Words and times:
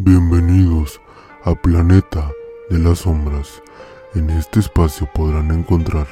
Bienvenidos 0.00 1.00
a 1.42 1.56
Planeta 1.56 2.30
de 2.70 2.78
las 2.78 3.00
Sombras. 3.00 3.60
En 4.14 4.30
este 4.30 4.60
espacio 4.60 5.10
podrán 5.12 5.50
encontrar 5.50 6.06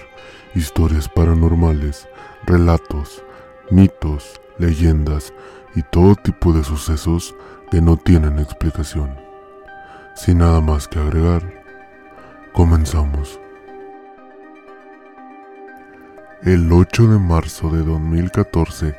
historias 0.56 1.08
paranormales, 1.08 2.08
relatos, 2.46 3.22
mitos, 3.70 4.40
leyendas 4.58 5.32
y 5.76 5.82
todo 5.82 6.16
tipo 6.16 6.52
de 6.52 6.64
sucesos 6.64 7.36
que 7.70 7.80
no 7.80 7.96
tienen 7.96 8.40
explicación. 8.40 9.14
Sin 10.16 10.38
nada 10.38 10.60
más 10.60 10.88
que 10.88 10.98
agregar, 10.98 11.44
comenzamos. 12.52 13.38
El 16.42 16.72
8 16.72 17.06
de 17.06 17.18
marzo 17.20 17.70
de 17.70 17.84
2014, 17.84 18.96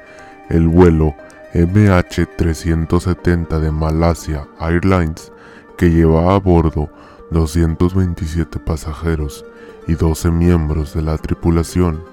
el 0.50 0.70
vuelo 0.70 1.14
MH370 1.54 3.60
de 3.60 3.72
Malasia 3.72 4.48
Airlines, 4.60 5.32
que 5.78 5.90
llevaba 5.90 6.36
a 6.36 6.40
bordo 6.40 6.90
227 7.32 8.60
pasajeros 8.60 9.46
y 9.88 9.96
12 9.96 10.32
miembros 10.32 10.94
de 10.94 11.02
la 11.02 11.18
tripulación, 11.18 12.04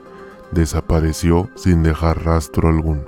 desapareció 0.53 1.51
sin 1.57 1.83
dejar 1.83 2.25
rastro 2.25 2.69
alguno, 2.69 3.05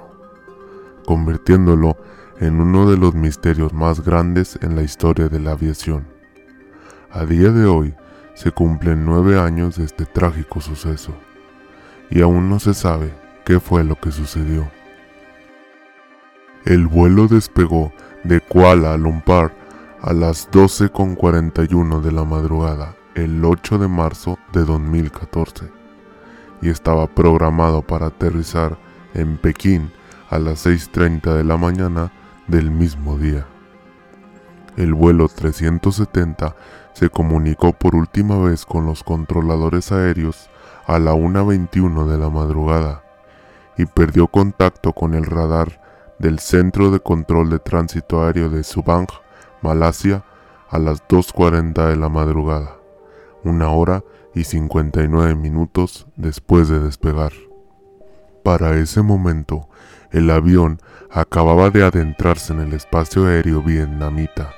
convirtiéndolo 1.04 1.96
en 2.40 2.60
uno 2.60 2.90
de 2.90 2.96
los 2.96 3.14
misterios 3.14 3.72
más 3.72 4.04
grandes 4.04 4.58
en 4.62 4.74
la 4.74 4.82
historia 4.82 5.28
de 5.28 5.40
la 5.40 5.52
aviación. 5.52 6.06
A 7.10 7.24
día 7.24 7.50
de 7.50 7.66
hoy 7.66 7.94
se 8.34 8.50
cumplen 8.50 9.06
nueve 9.06 9.38
años 9.38 9.76
de 9.76 9.84
este 9.84 10.06
trágico 10.06 10.60
suceso, 10.60 11.12
y 12.10 12.20
aún 12.20 12.50
no 12.50 12.58
se 12.58 12.74
sabe 12.74 13.14
qué 13.44 13.60
fue 13.60 13.84
lo 13.84 13.96
que 13.96 14.10
sucedió. 14.10 14.75
El 16.66 16.88
vuelo 16.88 17.28
despegó 17.28 17.92
de 18.24 18.40
Kuala 18.40 18.96
Lumpur 18.96 19.52
a 20.02 20.12
las 20.12 20.50
12.41 20.50 22.00
de 22.00 22.10
la 22.10 22.24
madrugada 22.24 22.96
el 23.14 23.44
8 23.44 23.78
de 23.78 23.86
marzo 23.86 24.36
de 24.52 24.64
2014 24.64 25.70
y 26.60 26.70
estaba 26.70 27.06
programado 27.06 27.82
para 27.82 28.06
aterrizar 28.06 28.78
en 29.14 29.36
Pekín 29.36 29.92
a 30.28 30.40
las 30.40 30.66
6.30 30.66 31.36
de 31.36 31.44
la 31.44 31.56
mañana 31.56 32.10
del 32.48 32.72
mismo 32.72 33.16
día. 33.16 33.46
El 34.76 34.92
vuelo 34.92 35.28
370 35.28 36.56
se 36.94 37.10
comunicó 37.10 37.74
por 37.74 37.94
última 37.94 38.40
vez 38.40 38.66
con 38.66 38.86
los 38.86 39.04
controladores 39.04 39.92
aéreos 39.92 40.50
a 40.88 40.98
la 40.98 41.14
1.21 41.14 42.06
de 42.08 42.18
la 42.18 42.28
madrugada 42.28 43.04
y 43.78 43.86
perdió 43.86 44.26
contacto 44.26 44.92
con 44.92 45.14
el 45.14 45.26
radar 45.26 45.85
del 46.18 46.38
Centro 46.38 46.90
de 46.90 47.00
Control 47.00 47.50
de 47.50 47.58
Tránsito 47.58 48.22
Aéreo 48.22 48.48
de 48.48 48.64
Subang, 48.64 49.06
Malasia, 49.62 50.24
a 50.68 50.78
las 50.78 51.06
2.40 51.08 51.88
de 51.88 51.96
la 51.96 52.08
madrugada, 52.08 52.76
una 53.44 53.70
hora 53.70 54.02
y 54.34 54.44
59 54.44 55.34
minutos 55.34 56.06
después 56.16 56.68
de 56.68 56.80
despegar. 56.80 57.32
Para 58.42 58.76
ese 58.76 59.02
momento, 59.02 59.68
el 60.10 60.30
avión 60.30 60.80
acababa 61.10 61.70
de 61.70 61.84
adentrarse 61.84 62.52
en 62.52 62.60
el 62.60 62.72
espacio 62.72 63.26
aéreo 63.26 63.62
vietnamita 63.62 64.50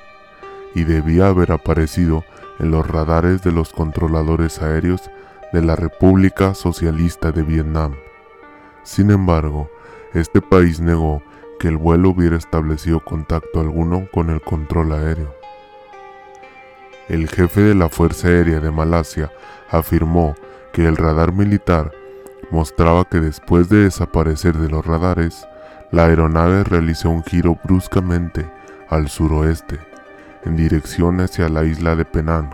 y 0.74 0.84
debía 0.84 1.28
haber 1.28 1.52
aparecido 1.52 2.24
en 2.58 2.70
los 2.70 2.86
radares 2.86 3.42
de 3.42 3.52
los 3.52 3.72
controladores 3.72 4.60
aéreos 4.60 5.10
de 5.52 5.62
la 5.62 5.76
República 5.76 6.54
Socialista 6.54 7.32
de 7.32 7.42
Vietnam. 7.42 7.94
Sin 8.82 9.10
embargo, 9.10 9.70
este 10.14 10.40
país 10.40 10.80
negó 10.80 11.22
que 11.58 11.68
el 11.68 11.76
vuelo 11.76 12.10
hubiera 12.10 12.36
establecido 12.36 13.00
contacto 13.00 13.60
alguno 13.60 14.08
con 14.12 14.30
el 14.30 14.41
control 14.41 14.92
aéreo. 14.92 15.34
El 17.08 17.28
jefe 17.28 17.62
de 17.62 17.74
la 17.74 17.88
Fuerza 17.88 18.28
Aérea 18.28 18.60
de 18.60 18.70
Malasia 18.70 19.32
afirmó 19.70 20.34
que 20.72 20.86
el 20.86 20.97
radar 20.97 21.32
militar 21.32 21.92
mostraba 22.50 23.04
que 23.04 23.20
después 23.20 23.68
de 23.68 23.84
desaparecer 23.84 24.56
de 24.56 24.68
los 24.68 24.84
radares, 24.84 25.47
la 25.91 26.04
aeronave 26.04 26.64
realizó 26.64 27.10
un 27.10 27.24
giro 27.24 27.58
bruscamente 27.64 28.50
al 28.88 29.08
suroeste, 29.08 29.78
en 30.44 30.56
dirección 30.56 31.20
hacia 31.20 31.48
la 31.48 31.64
isla 31.64 31.97
de 31.97 32.04
Penang, 32.04 32.50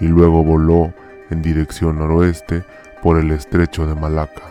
y 0.00 0.06
luego 0.06 0.44
voló 0.44 0.92
en 1.30 1.42
dirección 1.42 1.98
noroeste 1.98 2.64
por 3.02 3.18
el 3.18 3.30
estrecho 3.30 3.86
de 3.86 3.94
Malaca. 3.94 4.42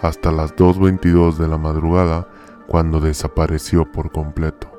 Hasta 0.00 0.30
las 0.30 0.54
2.22 0.54 1.36
de 1.36 1.48
la 1.48 1.58
madrugada 1.58 2.26
cuando 2.68 3.00
desapareció 3.00 3.90
por 3.90 4.12
completo. 4.12 4.70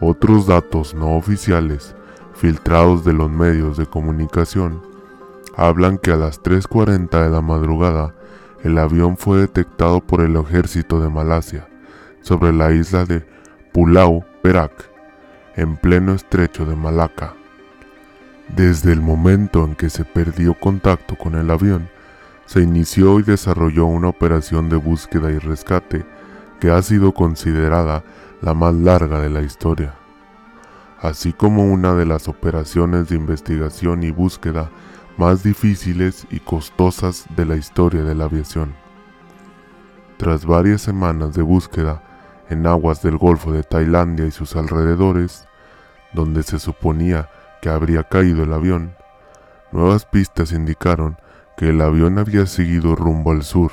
Otros 0.00 0.46
datos 0.46 0.94
no 0.94 1.16
oficiales, 1.16 1.94
filtrados 2.34 3.04
de 3.04 3.12
los 3.12 3.30
medios 3.30 3.76
de 3.76 3.86
comunicación, 3.86 4.82
hablan 5.56 5.98
que 5.98 6.10
a 6.10 6.16
las 6.16 6.42
3.40 6.42 7.22
de 7.22 7.30
la 7.30 7.40
madrugada 7.40 8.14
el 8.64 8.78
avión 8.78 9.16
fue 9.16 9.38
detectado 9.38 10.00
por 10.00 10.22
el 10.22 10.36
ejército 10.36 11.00
de 11.00 11.08
Malasia 11.08 11.68
sobre 12.22 12.52
la 12.52 12.72
isla 12.72 13.04
de 13.04 13.24
Pulau 13.72 14.24
Perak, 14.42 14.90
en 15.54 15.76
pleno 15.76 16.12
estrecho 16.12 16.64
de 16.64 16.74
Malaca. 16.74 17.34
Desde 18.48 18.92
el 18.92 19.00
momento 19.00 19.64
en 19.64 19.74
que 19.74 19.90
se 19.90 20.04
perdió 20.04 20.54
contacto 20.54 21.16
con 21.16 21.34
el 21.36 21.50
avión, 21.50 21.88
se 22.46 22.62
inició 22.62 23.18
y 23.20 23.22
desarrolló 23.22 23.86
una 23.86 24.08
operación 24.08 24.68
de 24.68 24.76
búsqueda 24.76 25.30
y 25.30 25.38
rescate 25.38 26.06
que 26.60 26.70
ha 26.70 26.80
sido 26.80 27.12
considerada 27.12 28.04
la 28.40 28.54
más 28.54 28.74
larga 28.74 29.20
de 29.20 29.30
la 29.30 29.42
historia, 29.42 29.94
así 31.00 31.32
como 31.32 31.64
una 31.64 31.94
de 31.94 32.06
las 32.06 32.28
operaciones 32.28 33.08
de 33.08 33.16
investigación 33.16 34.02
y 34.02 34.10
búsqueda 34.10 34.70
más 35.16 35.42
difíciles 35.42 36.26
y 36.30 36.40
costosas 36.40 37.26
de 37.36 37.44
la 37.46 37.56
historia 37.56 38.02
de 38.04 38.14
la 38.14 38.24
aviación. 38.24 38.74
Tras 40.18 40.46
varias 40.46 40.82
semanas 40.82 41.34
de 41.34 41.42
búsqueda 41.42 42.02
en 42.48 42.66
aguas 42.66 43.02
del 43.02 43.18
Golfo 43.18 43.52
de 43.52 43.62
Tailandia 43.62 44.26
y 44.26 44.30
sus 44.30 44.56
alrededores, 44.56 45.46
donde 46.12 46.42
se 46.42 46.58
suponía 46.58 47.28
que 47.60 47.68
habría 47.68 48.04
caído 48.04 48.44
el 48.44 48.52
avión, 48.52 48.94
nuevas 49.72 50.06
pistas 50.06 50.52
indicaron 50.52 51.18
que 51.56 51.70
el 51.70 51.80
avión 51.80 52.18
había 52.18 52.46
seguido 52.46 52.94
rumbo 52.94 53.32
al 53.32 53.42
sur, 53.42 53.72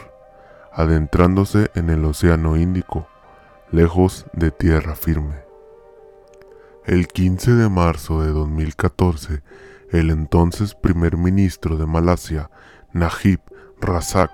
adentrándose 0.72 1.70
en 1.76 1.90
el 1.90 2.06
Océano 2.06 2.58
Índico, 2.58 3.08
lejos 3.72 4.26
de 4.34 4.52
tierra 4.52 4.96
firme. 4.96 5.44
El 6.86 7.08
15 7.08 7.52
de 7.54 7.70
marzo 7.70 8.22
de 8.22 8.32
2014, 8.32 9.42
el 9.92 10.10
entonces 10.10 10.76
primer 10.76 11.18
ministro 11.18 11.78
de 11.78 11.86
Malasia, 11.86 12.50
Najib 12.94 13.40
Razak, 13.80 14.32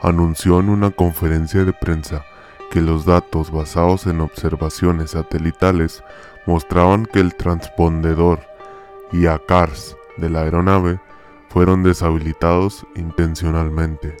anunció 0.00 0.60
en 0.60 0.68
una 0.68 0.90
conferencia 0.90 1.64
de 1.64 1.72
prensa 1.72 2.24
que 2.70 2.80
los 2.80 3.04
datos 3.04 3.50
basados 3.50 4.06
en 4.06 4.20
observaciones 4.20 5.10
satelitales 5.10 6.02
mostraban 6.46 7.06
que 7.06 7.20
el 7.20 7.34
transpondedor 7.34 8.40
y 9.12 9.26
ACARS 9.26 9.96
de 10.16 10.30
la 10.30 10.40
aeronave 10.40 10.98
fueron 11.52 11.82
deshabilitados 11.82 12.86
intencionalmente 12.96 14.16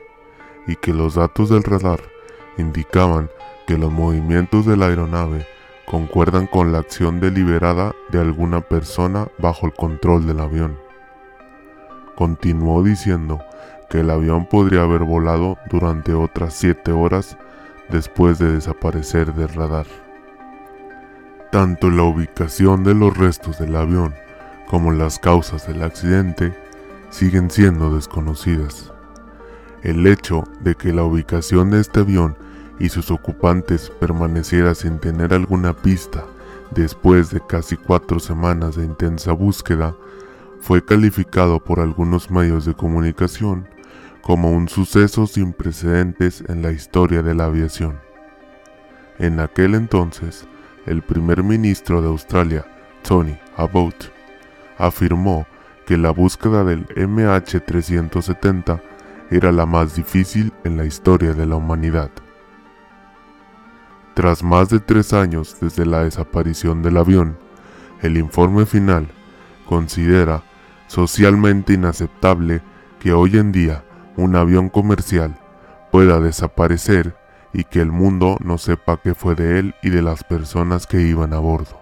y 0.66 0.76
que 0.76 0.92
los 0.92 1.14
datos 1.14 1.48
del 1.48 1.62
radar 1.62 2.00
indicaban 2.58 3.30
que 3.66 3.78
los 3.78 3.90
movimientos 3.90 4.66
de 4.66 4.76
la 4.76 4.86
aeronave 4.86 5.46
concuerdan 5.86 6.46
con 6.46 6.72
la 6.72 6.80
acción 6.80 7.20
deliberada 7.20 7.94
de 8.10 8.20
alguna 8.20 8.60
persona 8.60 9.28
bajo 9.38 9.66
el 9.66 9.72
control 9.72 10.26
del 10.26 10.40
avión. 10.40 10.78
Continuó 12.16 12.82
diciendo 12.82 13.40
que 13.88 14.00
el 14.00 14.10
avión 14.10 14.44
podría 14.44 14.82
haber 14.82 15.04
volado 15.04 15.56
durante 15.70 16.12
otras 16.12 16.52
siete 16.52 16.92
horas 16.92 17.38
después 17.88 18.38
de 18.38 18.52
desaparecer 18.52 19.32
del 19.32 19.48
radar. 19.48 19.86
Tanto 21.50 21.88
la 21.88 22.02
ubicación 22.02 22.84
de 22.84 22.94
los 22.94 23.16
restos 23.16 23.58
del 23.58 23.74
avión 23.74 24.14
como 24.68 24.92
las 24.92 25.18
causas 25.18 25.66
del 25.66 25.82
accidente 25.82 26.61
siguen 27.12 27.50
siendo 27.50 27.94
desconocidas. 27.94 28.90
El 29.82 30.06
hecho 30.06 30.44
de 30.60 30.74
que 30.74 30.92
la 30.92 31.04
ubicación 31.04 31.70
de 31.70 31.80
este 31.80 32.00
avión 32.00 32.36
y 32.80 32.88
sus 32.88 33.10
ocupantes 33.10 33.90
permaneciera 34.00 34.74
sin 34.74 34.98
tener 34.98 35.34
alguna 35.34 35.74
pista 35.74 36.24
después 36.70 37.30
de 37.30 37.40
casi 37.46 37.76
cuatro 37.76 38.18
semanas 38.18 38.76
de 38.76 38.86
intensa 38.86 39.32
búsqueda 39.32 39.94
fue 40.60 40.82
calificado 40.84 41.62
por 41.62 41.80
algunos 41.80 42.30
medios 42.30 42.64
de 42.64 42.74
comunicación 42.74 43.68
como 44.22 44.50
un 44.50 44.68
suceso 44.68 45.26
sin 45.26 45.52
precedentes 45.52 46.42
en 46.48 46.62
la 46.62 46.72
historia 46.72 47.22
de 47.22 47.34
la 47.34 47.44
aviación. 47.44 48.00
En 49.18 49.38
aquel 49.38 49.74
entonces, 49.74 50.46
el 50.86 51.02
primer 51.02 51.42
ministro 51.42 52.00
de 52.00 52.08
Australia, 52.08 52.64
Tony 53.02 53.36
Abbott, 53.56 54.10
afirmó 54.78 55.46
que 55.86 55.96
la 55.96 56.10
búsqueda 56.10 56.64
del 56.64 56.86
MH370 56.88 58.80
era 59.30 59.52
la 59.52 59.66
más 59.66 59.96
difícil 59.96 60.52
en 60.64 60.76
la 60.76 60.84
historia 60.84 61.32
de 61.32 61.46
la 61.46 61.56
humanidad. 61.56 62.10
Tras 64.14 64.42
más 64.42 64.68
de 64.68 64.80
tres 64.80 65.12
años 65.12 65.56
desde 65.60 65.86
la 65.86 66.04
desaparición 66.04 66.82
del 66.82 66.98
avión, 66.98 67.38
el 68.02 68.18
informe 68.18 68.66
final 68.66 69.08
considera 69.66 70.42
socialmente 70.86 71.72
inaceptable 71.72 72.60
que 73.00 73.14
hoy 73.14 73.38
en 73.38 73.52
día 73.52 73.84
un 74.16 74.36
avión 74.36 74.68
comercial 74.68 75.38
pueda 75.90 76.20
desaparecer 76.20 77.16
y 77.54 77.64
que 77.64 77.80
el 77.80 77.90
mundo 77.90 78.36
no 78.40 78.58
sepa 78.58 79.00
qué 79.02 79.14
fue 79.14 79.34
de 79.34 79.58
él 79.58 79.74
y 79.82 79.90
de 79.90 80.02
las 80.02 80.24
personas 80.24 80.86
que 80.86 81.00
iban 81.00 81.32
a 81.32 81.38
bordo. 81.38 81.80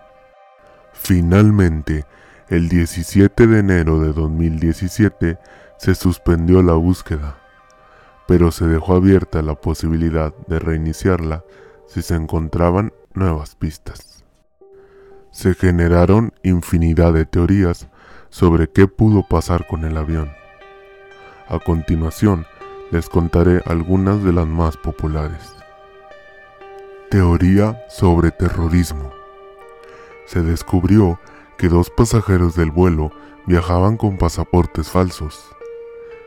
Finalmente, 0.93 2.07
el 2.51 2.69
17 2.69 3.47
de 3.47 3.61
enero 3.61 4.01
de 4.01 4.13
2017 4.13 5.39
se 5.79 5.95
suspendió 5.95 6.63
la 6.63 6.73
búsqueda, 6.73 7.39
pero 8.27 8.51
se 8.51 8.67
dejó 8.67 8.97
abierta 8.97 9.41
la 9.41 9.55
posibilidad 9.55 10.35
de 10.49 10.59
reiniciarla 10.59 11.45
si 11.87 12.03
se 12.03 12.17
encontraban 12.17 12.93
nuevas 13.15 13.55
pistas. 13.55 14.25
Se 15.31 15.55
generaron 15.55 16.33
infinidad 16.43 17.13
de 17.13 17.25
teorías 17.25 17.87
sobre 18.31 18.69
qué 18.69 18.89
pudo 18.89 19.23
pasar 19.23 19.69
con 19.69 19.85
el 19.85 19.97
avión. 19.97 20.33
A 21.49 21.61
continuación, 21.61 22.47
les 22.91 23.09
contaré 23.09 23.63
algunas 23.65 24.25
de 24.25 24.33
las 24.33 24.49
más 24.49 24.77
populares. 24.77 25.55
Teoría 27.11 27.81
sobre 27.89 28.33
terrorismo. 28.33 29.13
Se 30.27 30.43
descubrió 30.43 31.21
que 31.61 31.69
dos 31.69 31.91
pasajeros 31.91 32.57
del 32.57 32.71
vuelo 32.71 33.13
viajaban 33.45 33.99
con 33.99 34.17
pasaportes 34.17 34.89
falsos. 34.89 35.55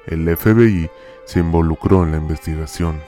El 0.06 0.30
FBI 0.38 0.91
se 1.25 1.39
involucró 1.39 2.03
en 2.03 2.12
la 2.12 2.18
investigación. 2.18 3.01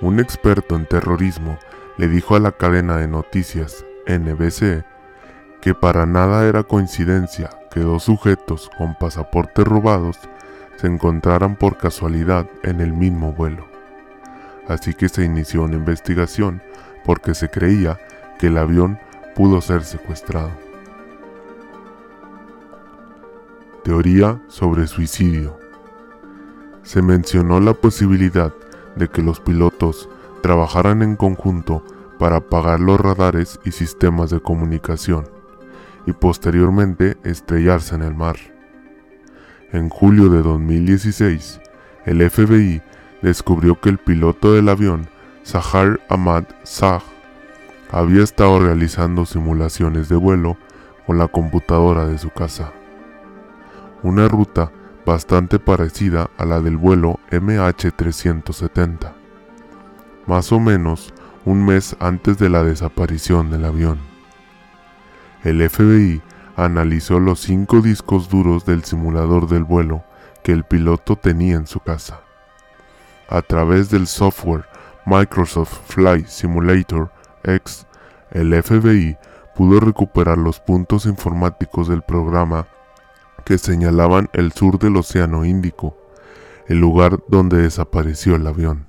Un 0.00 0.18
experto 0.18 0.74
en 0.74 0.84
terrorismo 0.84 1.60
le 1.96 2.08
dijo 2.08 2.34
a 2.34 2.40
la 2.40 2.50
cadena 2.50 2.96
de 2.96 3.06
noticias 3.06 3.86
NBC 4.08 4.84
que 5.60 5.74
para 5.76 6.06
nada 6.06 6.44
era 6.48 6.64
coincidencia 6.64 7.50
que 7.70 7.78
dos 7.78 8.02
sujetos 8.02 8.68
con 8.76 8.96
pasaportes 8.96 9.64
robados 9.64 10.18
se 10.74 10.88
encontraran 10.88 11.54
por 11.54 11.76
casualidad 11.76 12.48
en 12.64 12.80
el 12.80 12.92
mismo 12.92 13.32
vuelo. 13.32 13.64
Así 14.66 14.92
que 14.92 15.08
se 15.08 15.22
inició 15.22 15.62
una 15.62 15.76
investigación 15.76 16.64
porque 17.04 17.36
se 17.36 17.48
creía 17.48 18.00
que 18.40 18.48
el 18.48 18.58
avión 18.58 18.98
pudo 19.36 19.60
ser 19.60 19.84
secuestrado. 19.84 20.61
Teoría 23.84 24.40
sobre 24.46 24.86
suicidio. 24.86 25.58
Se 26.84 27.02
mencionó 27.02 27.58
la 27.58 27.74
posibilidad 27.74 28.54
de 28.94 29.08
que 29.08 29.22
los 29.22 29.40
pilotos 29.40 30.08
trabajaran 30.40 31.02
en 31.02 31.16
conjunto 31.16 31.84
para 32.16 32.36
apagar 32.36 32.78
los 32.78 33.00
radares 33.00 33.58
y 33.64 33.72
sistemas 33.72 34.30
de 34.30 34.40
comunicación 34.40 35.24
y 36.06 36.12
posteriormente 36.12 37.16
estrellarse 37.24 37.96
en 37.96 38.02
el 38.02 38.14
mar. 38.14 38.36
En 39.72 39.88
julio 39.88 40.28
de 40.28 40.42
2016, 40.42 41.60
el 42.04 42.30
FBI 42.30 42.82
descubrió 43.20 43.80
que 43.80 43.88
el 43.88 43.98
piloto 43.98 44.52
del 44.52 44.68
avión, 44.68 45.08
Zahar 45.44 45.98
Ahmad 46.08 46.44
Zah, 46.64 47.02
había 47.90 48.22
estado 48.22 48.60
realizando 48.60 49.26
simulaciones 49.26 50.08
de 50.08 50.14
vuelo 50.14 50.56
con 51.04 51.18
la 51.18 51.26
computadora 51.26 52.06
de 52.06 52.18
su 52.18 52.30
casa. 52.30 52.72
Una 54.02 54.26
ruta 54.26 54.72
bastante 55.06 55.58
parecida 55.58 56.30
a 56.36 56.44
la 56.44 56.60
del 56.60 56.76
vuelo 56.76 57.20
MH370, 57.30 59.12
más 60.26 60.52
o 60.52 60.60
menos 60.60 61.14
un 61.44 61.64
mes 61.64 61.96
antes 62.00 62.38
de 62.38 62.48
la 62.48 62.64
desaparición 62.64 63.50
del 63.50 63.64
avión. 63.64 63.98
El 65.44 65.68
FBI 65.68 66.22
analizó 66.56 67.18
los 67.18 67.40
cinco 67.40 67.80
discos 67.80 68.28
duros 68.28 68.64
del 68.64 68.84
simulador 68.84 69.48
del 69.48 69.64
vuelo 69.64 70.04
que 70.42 70.52
el 70.52 70.64
piloto 70.64 71.16
tenía 71.16 71.56
en 71.56 71.66
su 71.66 71.80
casa. 71.80 72.20
A 73.28 73.42
través 73.42 73.90
del 73.90 74.06
software 74.06 74.64
Microsoft 75.06 75.78
Flight 75.86 76.26
Simulator 76.26 77.10
X, 77.44 77.86
el 78.30 78.60
FBI 78.62 79.16
pudo 79.54 79.80
recuperar 79.80 80.38
los 80.38 80.60
puntos 80.60 81.06
informáticos 81.06 81.88
del 81.88 82.02
programa 82.02 82.66
que 83.44 83.58
señalaban 83.58 84.28
el 84.32 84.52
sur 84.52 84.78
del 84.78 84.96
Océano 84.96 85.44
Índico, 85.44 85.96
el 86.66 86.78
lugar 86.78 87.18
donde 87.28 87.62
desapareció 87.62 88.36
el 88.36 88.46
avión, 88.46 88.86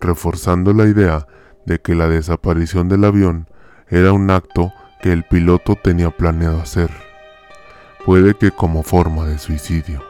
reforzando 0.00 0.72
la 0.72 0.84
idea 0.84 1.26
de 1.64 1.80
que 1.80 1.94
la 1.94 2.08
desaparición 2.08 2.88
del 2.88 3.04
avión 3.04 3.48
era 3.88 4.12
un 4.12 4.30
acto 4.30 4.72
que 5.00 5.12
el 5.12 5.24
piloto 5.24 5.76
tenía 5.76 6.10
planeado 6.10 6.60
hacer, 6.60 6.90
puede 8.04 8.34
que 8.34 8.50
como 8.50 8.82
forma 8.82 9.26
de 9.26 9.38
suicidio. 9.38 10.02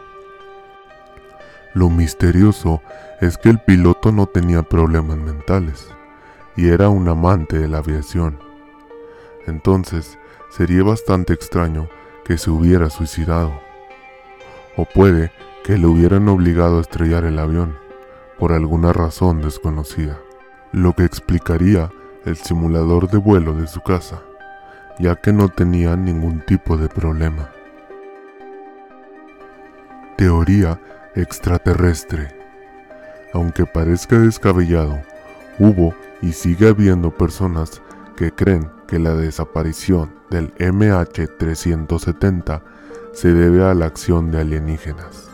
Lo 1.75 1.91
misterioso 1.91 2.81
es 3.21 3.37
que 3.37 3.51
el 3.51 3.59
piloto 3.59 4.13
no 4.13 4.27
tenía 4.27 4.63
problemas 4.63 5.19
mentales 5.19 5.89
y 6.57 6.69
era 6.69 6.89
un 6.89 7.09
amante 7.09 7.59
de 7.59 7.69
la 7.69 7.79
aviación. 7.79 8.39
Entonces, 9.47 10.19
sería 10.51 10.83
bastante 10.83 11.35
extraño 11.35 11.89
que 12.27 12.39
se 12.39 12.51
hubiera 12.51 12.91
suicidado. 12.91 13.61
O 14.77 14.85
puede 14.85 15.31
que 15.65 15.79
le 15.79 15.87
hubieran 15.87 16.29
obligado 16.29 16.79
a 16.79 16.81
estrellar 16.81 17.25
el 17.25 17.39
avión, 17.39 17.79
por 18.37 18.53
alguna 18.53 18.93
razón 18.93 19.41
desconocida, 19.41 20.19
lo 20.73 20.93
que 20.93 21.05
explicaría 21.05 21.91
el 22.25 22.37
simulador 22.37 23.09
de 23.09 23.19
vuelo 23.19 23.55
de 23.55 23.69
su 23.69 23.81
casa, 23.81 24.23
ya 24.99 25.15
que 25.15 25.33
no 25.33 25.49
tenía 25.49 25.97
ningún 25.97 26.41
tipo 26.41 26.77
de 26.77 26.89
problema. 26.89 27.51
Teoría 30.17 30.81
extraterrestre. 31.15 32.35
Aunque 33.33 33.67
parezca 33.67 34.19
descabellado, 34.19 35.01
hubo 35.59 35.95
y 36.23 36.33
sigue 36.33 36.69
habiendo 36.69 37.11
personas 37.13 37.81
que 38.17 38.33
creen 38.33 38.71
que 38.89 38.99
la 38.99 39.15
desaparición 39.15 40.13
del 40.31 40.53
MH370 40.55 42.63
se 43.13 43.33
debe 43.33 43.65
a 43.65 43.75
la 43.75 43.87
acción 43.87 44.31
de 44.31 44.41
alienígenas. 44.41 45.29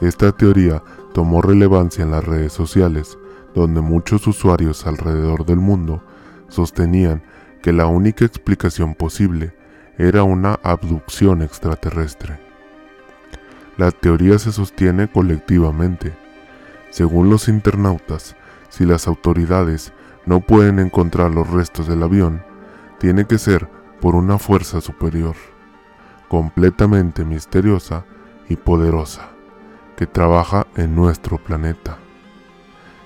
Esta 0.00 0.32
teoría 0.32 0.82
tomó 1.12 1.42
relevancia 1.42 2.04
en 2.04 2.10
las 2.10 2.24
redes 2.24 2.52
sociales, 2.52 3.16
donde 3.54 3.80
muchos 3.80 4.26
usuarios 4.26 4.86
alrededor 4.86 5.46
del 5.46 5.58
mundo 5.58 6.02
sostenían 6.48 7.22
que 7.62 7.72
la 7.72 7.86
única 7.86 8.24
explicación 8.24 8.94
posible 8.94 9.54
era 9.96 10.24
una 10.24 10.58
abducción 10.62 11.42
extraterrestre. 11.42 12.40
La 13.76 13.90
teoría 13.90 14.38
se 14.38 14.52
sostiene 14.52 15.08
colectivamente. 15.08 16.12
Según 16.90 17.30
los 17.30 17.48
internautas, 17.48 18.36
si 18.68 18.84
las 18.84 19.08
autoridades 19.08 19.92
no 20.26 20.40
pueden 20.40 20.78
encontrar 20.78 21.30
los 21.30 21.48
restos 21.50 21.86
del 21.86 22.02
avión, 22.02 22.42
tiene 22.98 23.26
que 23.26 23.38
ser 23.38 23.68
por 24.00 24.14
una 24.14 24.38
fuerza 24.38 24.80
superior, 24.80 25.36
completamente 26.28 27.24
misteriosa 27.24 28.04
y 28.48 28.56
poderosa, 28.56 29.28
que 29.96 30.06
trabaja 30.06 30.66
en 30.76 30.94
nuestro 30.94 31.38
planeta. 31.38 31.98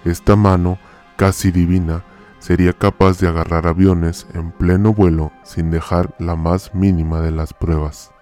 Esta 0.04 0.36
mano 0.36 0.78
casi 1.16 1.50
divina 1.50 2.04
sería 2.38 2.72
capaz 2.72 3.18
de 3.18 3.28
agarrar 3.28 3.66
aviones 3.66 4.26
en 4.34 4.52
pleno 4.52 4.94
vuelo 4.94 5.32
sin 5.42 5.70
dejar 5.70 6.14
la 6.18 6.36
más 6.36 6.74
mínima 6.74 7.20
de 7.20 7.32
las 7.32 7.52
pruebas. 7.52 8.12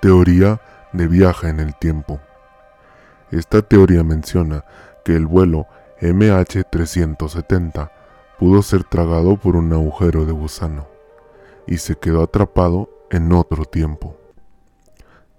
Teoría 0.00 0.60
de 0.92 1.08
viaje 1.08 1.48
en 1.48 1.60
el 1.60 1.74
tiempo. 1.74 2.20
Esta 3.30 3.62
teoría 3.62 4.02
menciona 4.02 4.64
que 5.04 5.14
el 5.14 5.26
vuelo 5.26 5.66
MH370 6.00 7.90
pudo 8.38 8.62
ser 8.62 8.84
tragado 8.84 9.36
por 9.36 9.56
un 9.56 9.72
agujero 9.72 10.24
de 10.24 10.32
gusano 10.32 10.86
y 11.66 11.76
se 11.76 11.96
quedó 11.96 12.22
atrapado 12.22 12.88
en 13.10 13.32
otro 13.32 13.64
tiempo. 13.64 14.16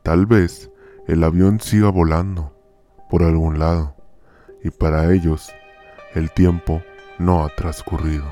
Tal 0.03 0.25
vez 0.25 0.69
el 1.07 1.23
avión 1.23 1.59
siga 1.59 1.89
volando 1.89 2.53
por 3.09 3.23
algún 3.23 3.59
lado 3.59 3.95
y 4.63 4.69
para 4.69 5.11
ellos 5.13 5.51
el 6.13 6.31
tiempo 6.31 6.81
no 7.17 7.43
ha 7.43 7.49
transcurrido. 7.55 8.25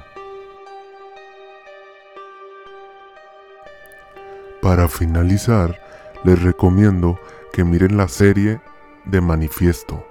Para 4.62 4.88
finalizar, 4.88 5.80
les 6.24 6.42
recomiendo 6.42 7.20
que 7.54 7.64
miren 7.64 7.98
la 7.98 8.08
serie 8.08 8.62
de 9.06 9.22
Manifiesto. 9.22 10.06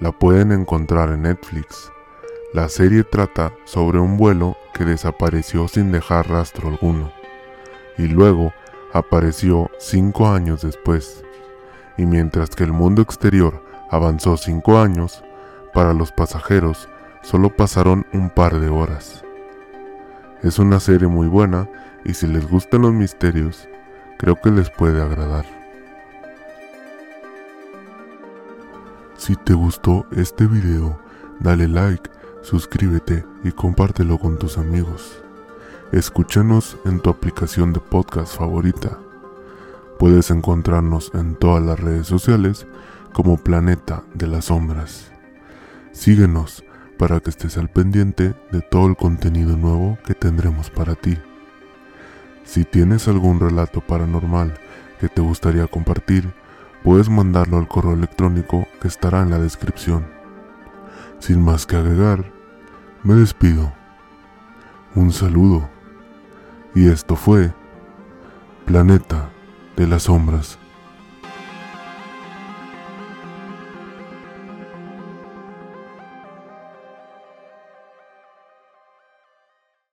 La 0.00 0.12
pueden 0.12 0.52
encontrar 0.52 1.10
en 1.10 1.22
Netflix 1.22 1.90
la 2.56 2.70
serie 2.70 3.04
trata 3.04 3.52
sobre 3.64 3.98
un 3.98 4.16
vuelo 4.16 4.56
que 4.72 4.86
desapareció 4.86 5.68
sin 5.68 5.92
dejar 5.92 6.30
rastro 6.30 6.70
alguno 6.70 7.12
y 7.98 8.06
luego 8.06 8.54
apareció 8.94 9.70
cinco 9.78 10.28
años 10.28 10.62
después. 10.62 11.22
Y 11.98 12.06
mientras 12.06 12.48
que 12.48 12.64
el 12.64 12.72
mundo 12.72 13.02
exterior 13.02 13.62
avanzó 13.90 14.38
cinco 14.38 14.78
años, 14.78 15.22
Para 15.74 15.92
los 15.92 16.10
pasajeros, 16.10 16.88
solo 17.20 17.54
pasaron 17.54 18.06
un 18.14 18.30
par 18.30 18.58
de 18.58 18.70
horas. 18.70 19.22
Es 20.42 20.58
una 20.58 20.80
serie 20.80 21.08
muy 21.08 21.26
buena 21.26 21.68
y 22.02 22.14
si 22.14 22.26
les 22.26 22.48
gustan 22.48 22.80
los 22.80 22.94
misterios, 22.94 23.68
creo 24.16 24.36
que 24.36 24.50
les 24.50 24.70
puede 24.70 25.02
agradar. 25.02 25.55
Si 29.26 29.34
te 29.34 29.54
gustó 29.54 30.06
este 30.12 30.46
video, 30.46 31.00
dale 31.40 31.66
like, 31.66 32.08
suscríbete 32.42 33.24
y 33.42 33.50
compártelo 33.50 34.18
con 34.18 34.38
tus 34.38 34.56
amigos. 34.56 35.20
Escúchanos 35.90 36.76
en 36.84 37.00
tu 37.00 37.10
aplicación 37.10 37.72
de 37.72 37.80
podcast 37.80 38.36
favorita. 38.36 39.00
Puedes 39.98 40.30
encontrarnos 40.30 41.10
en 41.12 41.34
todas 41.34 41.60
las 41.64 41.80
redes 41.80 42.06
sociales 42.06 42.68
como 43.12 43.36
Planeta 43.36 44.04
de 44.14 44.28
las 44.28 44.44
Sombras. 44.44 45.10
Síguenos 45.90 46.62
para 46.96 47.18
que 47.18 47.30
estés 47.30 47.58
al 47.58 47.68
pendiente 47.68 48.32
de 48.52 48.60
todo 48.60 48.86
el 48.86 48.96
contenido 48.96 49.56
nuevo 49.56 49.98
que 50.06 50.14
tendremos 50.14 50.70
para 50.70 50.94
ti. 50.94 51.18
Si 52.44 52.64
tienes 52.64 53.08
algún 53.08 53.40
relato 53.40 53.80
paranormal 53.80 54.54
que 55.00 55.08
te 55.08 55.20
gustaría 55.20 55.66
compartir, 55.66 56.32
puedes 56.86 57.10
mandarlo 57.10 57.58
al 57.58 57.66
correo 57.66 57.94
electrónico 57.94 58.68
que 58.80 58.86
estará 58.86 59.20
en 59.22 59.30
la 59.30 59.40
descripción. 59.40 60.06
Sin 61.18 61.44
más 61.44 61.66
que 61.66 61.74
agregar, 61.74 62.30
me 63.02 63.14
despido. 63.14 63.72
Un 64.94 65.10
saludo. 65.10 65.68
Y 66.76 66.86
esto 66.86 67.16
fue 67.16 67.52
Planeta 68.66 69.30
de 69.76 69.88
las 69.88 70.04
Sombras. 70.04 70.60